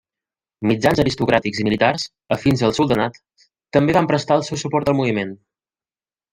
[0.69, 2.07] Mitjans aristocràtics i militars
[2.37, 3.21] afins al soldanat
[3.79, 5.39] també van prestar el seu suport al moviment.